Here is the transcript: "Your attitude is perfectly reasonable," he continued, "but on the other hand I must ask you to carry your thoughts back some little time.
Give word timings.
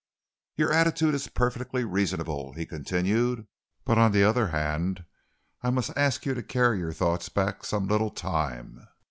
"Your 0.55 0.73
attitude 0.73 1.13
is 1.13 1.27
perfectly 1.27 1.83
reasonable," 1.83 2.53
he 2.53 2.65
continued, 2.65 3.45
"but 3.85 3.99
on 3.99 4.11
the 4.11 4.23
other 4.23 4.47
hand 4.47 5.05
I 5.61 5.69
must 5.69 5.95
ask 5.95 6.25
you 6.25 6.33
to 6.33 6.41
carry 6.41 6.79
your 6.79 6.91
thoughts 6.91 7.29
back 7.29 7.63
some 7.63 7.87
little 7.87 8.09
time. 8.09 8.87